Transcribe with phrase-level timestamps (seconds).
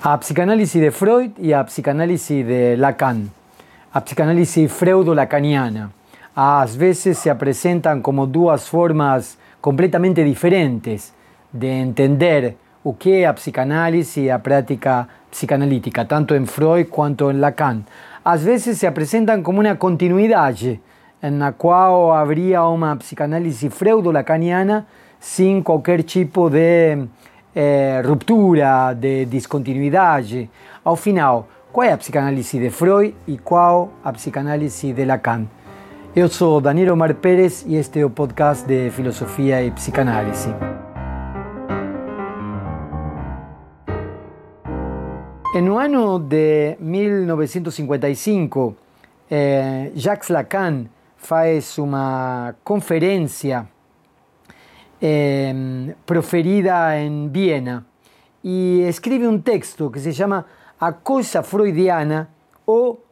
[0.00, 3.30] a psicanálisis de Freud y a psicanálisis de Lacan,
[3.92, 5.90] a psicanálisis freudo-lacaniana.
[6.36, 11.12] A veces se presentan como dos formas completamente diferentes
[11.52, 17.40] de entender o que a psicanálise e a prática psicanalítica, tanto em Freud quanto em
[17.40, 17.82] Lacan.
[18.24, 20.80] Às vezes se apresentam como uma continuidade,
[21.20, 24.86] na qual haveria uma psicanálise freudo-lacaniana
[25.18, 27.08] sem qualquer tipo de
[27.54, 30.50] eh, ruptura, de descontinuidade.
[30.84, 35.46] Ao final, qual é a psicanálise de Freud e qual a psicanálise de Lacan?
[36.16, 40.54] Eu sou Daniel Omar Pérez e este é o podcast de Filosofia e Psicanálise.
[45.62, 48.76] No ano de 1955,
[49.30, 50.86] eh, Jacques Lacan
[51.16, 53.66] faz uma conferência
[55.00, 57.86] eh, proferida em Viena
[58.42, 60.46] e escreve um texto que se chama
[60.80, 62.30] A Coisa Freudiana
[62.66, 63.04] ou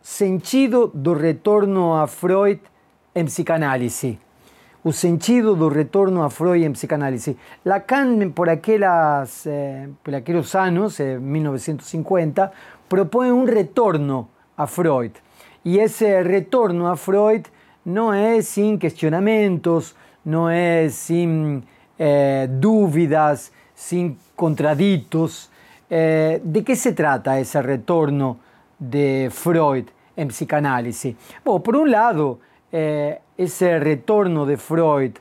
[0.00, 2.60] Sentido do Retorno a Freud
[3.14, 4.18] em Psicanálise.
[4.88, 7.36] o sentido do retorno a Freud en psicanálisis.
[7.64, 12.52] Lacan, por, aquelas, eh, por aquellos años, en 1950,
[12.88, 15.12] propone un retorno a Freud.
[15.64, 17.42] Y ese retorno a Freud
[17.84, 19.96] no es sin cuestionamientos,
[20.28, 21.64] no es sin
[21.98, 25.50] eh, dúvidas, sin contraditos.
[25.88, 28.38] Eh, ¿De qué se trata ese retorno
[28.78, 31.16] de Freud en psicanálisis?
[31.42, 35.12] Bueno, por un lado, eh, ese retorno de Freud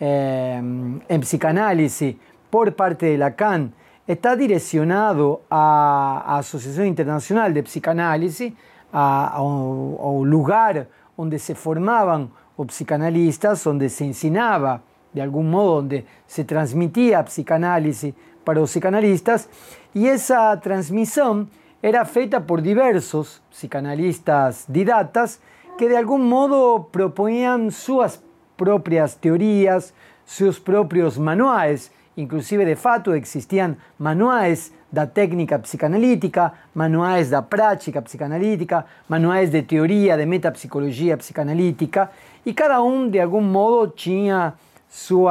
[0.00, 2.16] eh, en psicanálisis
[2.50, 3.72] por parte de Lacan
[4.04, 8.52] está direccionado a, la Asociación Internacional de Psicanálisis,
[8.92, 16.04] a, un lugar donde se formaban los psicanalistas, donde se enseñaba de algún modo, donde
[16.26, 19.48] se transmitía psicanálisis para los psicanalistas,
[19.94, 21.48] y esa transmisión
[21.82, 25.40] era feita por diversos psicanalistas didatas
[25.78, 28.20] que de algún modo proponían sus
[28.56, 29.94] propias teorías,
[30.24, 38.86] sus propios manuales, inclusive de fato existían manuales da técnica psicanalítica, manuales da práctica psicanalítica,
[39.08, 42.10] manuales de teoría de metapsicología psicanalítica,
[42.46, 44.54] y cada uno de algún modo tenía
[44.88, 45.28] sus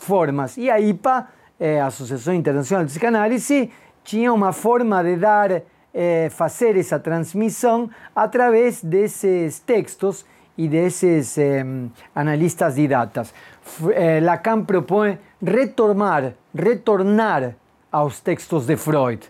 [0.00, 0.58] formas.
[0.58, 3.70] Y a IPA, eh, Asociación Internacional de Psicanálisis,
[4.08, 5.64] tenía una forma de dar
[5.94, 10.26] eh, hacer esa transmisión a través de esos textos
[10.58, 13.32] y de esos em, analistas didatas.
[13.94, 17.54] Eh, Lacan propone retornar, retornar
[17.90, 19.20] a los textos de Freud,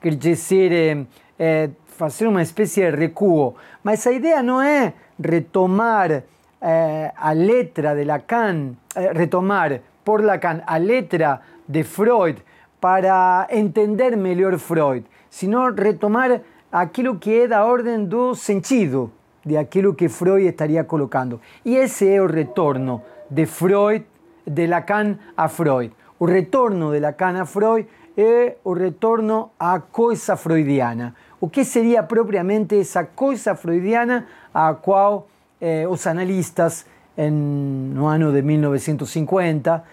[0.00, 1.06] quiere decir, em,
[1.38, 1.68] eh,
[2.00, 3.54] hacer una especie de recuo.
[3.82, 6.24] Mas esa idea no es retomar
[6.60, 12.36] eh, a letra de Lacan, eh, retomar por Lacan a letra de Freud
[12.80, 19.10] para entender mejor Freud, sino retomar aquello que da orden do sentido
[19.44, 21.40] de aquello que Freud estaría colocando.
[21.64, 24.02] Y ese es el retorno de Freud,
[24.44, 25.90] de Lacan a Freud.
[26.20, 27.86] El retorno de Lacan a Freud
[28.16, 31.14] es el retorno a cosa freudiana.
[31.38, 35.24] O que sería propiamente esa cosa freudiana a cual
[35.60, 36.86] eh, los analistas
[37.16, 39.84] en el año de 1950,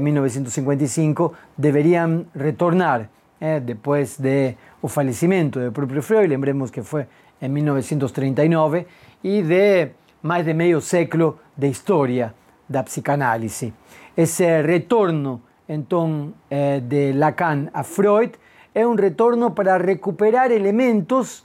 [0.00, 3.08] 1955, eh, deberían retornar
[3.40, 7.06] eh, después de o falecimiento del propio Freud, lembremos que fue
[7.40, 8.86] en 1939,
[9.22, 12.34] y de más de medio século de historia
[12.66, 13.72] da psicanálisis.
[14.16, 18.30] Ese retorno entonces eh, de Lacan a Freud
[18.72, 21.44] es un retorno para recuperar elementos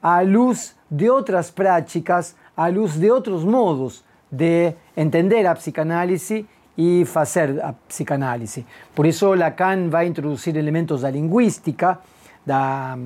[0.00, 6.44] a luz de otras prácticas, a luz de otros modos de entender a psicanálisis
[6.76, 8.64] y hacer a psicanálisis.
[8.94, 12.00] Por eso Lacan va a introducir elementos de lingüística,
[12.44, 12.96] da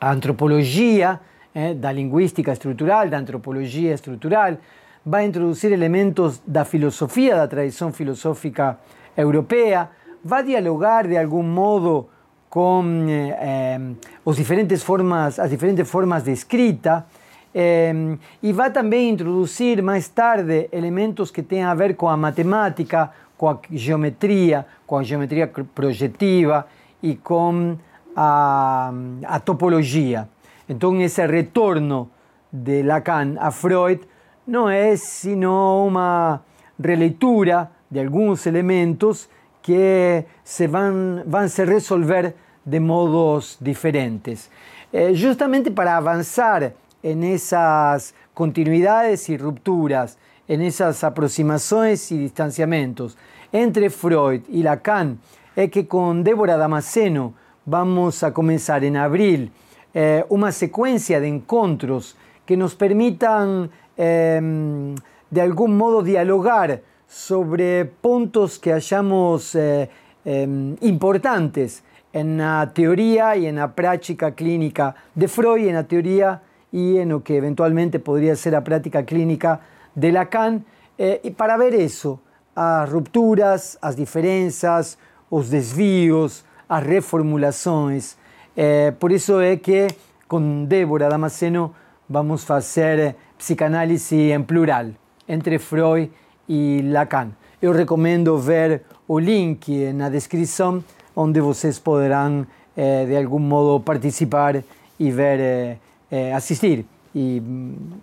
[0.00, 1.20] antropologia,
[1.54, 4.58] eh, da linguística estrutural, da antropologia estrutural,
[5.04, 8.78] vai introduzir elementos da filosofia, da tradição filosófica
[9.16, 9.88] europeia,
[10.24, 12.08] vai dialogar de algum modo
[12.48, 13.80] com eh, eh,
[14.24, 17.06] os diferentes formas, as diferentes formas de escrita,
[17.54, 23.10] eh, e vai também introduzir mais tarde elementos que têm a ver com a matemática,
[23.36, 26.66] com a geometria, com a geometria projetiva
[27.02, 27.76] e com
[28.14, 28.92] a,
[29.26, 30.28] a topología.
[30.68, 32.10] Entonces ese retorno
[32.50, 34.00] de Lacan a Freud
[34.46, 36.42] no es sino una
[36.78, 39.28] relectura de algunos elementos
[39.62, 42.34] que se van, van a resolver
[42.64, 44.50] de modos diferentes.
[44.92, 46.72] Eh, justamente para avanzar
[47.02, 53.16] en esas continuidades y rupturas, en esas aproximaciones y distanciamientos
[53.52, 55.18] entre Freud y Lacan,
[55.54, 57.34] es que con Débora Damasceno
[57.64, 59.50] vamos a comenzar en abril
[59.92, 62.16] eh, una secuencia de encuentros
[62.46, 64.94] que nos permitan em,
[65.30, 69.90] de algún modo dialogar sobre puntos que hayamos eh,
[70.24, 76.42] em, importantes en la teoría y en la práctica clínica de Freud, en la teoría
[76.72, 79.60] y en lo que eventualmente podría ser la práctica clínica
[79.94, 80.64] de Lacan,
[80.98, 82.20] eh, y para ver eso,
[82.54, 84.98] as rupturas, as diferenças,
[85.30, 88.16] os desvios, as reformulações.
[88.56, 89.86] É, por isso é que
[90.26, 91.72] com Débora Damasceno
[92.08, 94.86] vamos fazer psicanálise em plural,
[95.28, 96.10] entre Freud
[96.48, 97.30] e Lacan.
[97.62, 100.82] Eu recomendo ver o link na descrição,
[101.14, 104.62] onde vocês poderão, é, de algum modo, participar
[104.98, 105.78] e ver,
[106.10, 107.42] é, é assistir e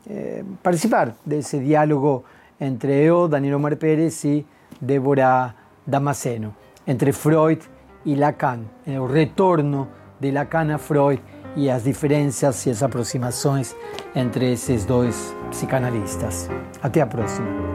[0.09, 2.23] é, participar desse diálogo
[2.59, 4.45] entre yo, Daniel Omar Pérez y
[4.79, 5.55] Débora
[5.85, 6.53] Damasceno,
[6.85, 7.59] entre Freud
[8.03, 9.87] y Lacan, el retorno
[10.19, 11.19] de Lacan a Freud
[11.55, 13.75] y las diferencias y las aproximaciones
[14.13, 16.49] entre esos dos psicanalistas.
[16.81, 17.74] Hasta la próxima.